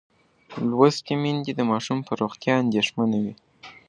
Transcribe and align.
لوستې 0.69 1.13
میندې 1.23 1.51
د 1.55 1.61
ماشوم 1.71 1.99
پر 2.07 2.15
روغتیا 2.23 2.53
اندېښمنه 2.63 3.17
وي. 3.23 3.33